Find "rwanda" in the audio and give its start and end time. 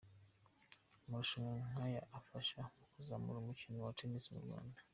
4.45-4.79